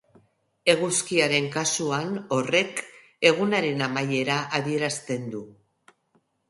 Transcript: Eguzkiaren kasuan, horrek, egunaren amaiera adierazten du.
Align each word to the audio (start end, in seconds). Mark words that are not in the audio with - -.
Eguzkiaren 0.73 1.49
kasuan, 1.57 2.09
horrek, 2.37 2.81
egunaren 3.33 3.87
amaiera 3.91 4.43
adierazten 4.63 5.31
du. 5.37 5.49